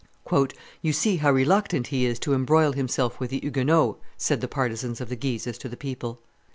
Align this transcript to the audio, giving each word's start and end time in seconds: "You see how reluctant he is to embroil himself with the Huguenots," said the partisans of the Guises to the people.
"You 0.81 0.93
see 0.93 1.17
how 1.17 1.29
reluctant 1.29 1.85
he 1.85 2.07
is 2.07 2.17
to 2.21 2.33
embroil 2.33 2.71
himself 2.71 3.19
with 3.19 3.29
the 3.29 3.39
Huguenots," 3.41 3.99
said 4.17 4.41
the 4.41 4.47
partisans 4.47 4.99
of 4.99 5.09
the 5.09 5.15
Guises 5.15 5.59
to 5.59 5.69
the 5.69 5.77
people. 5.77 6.21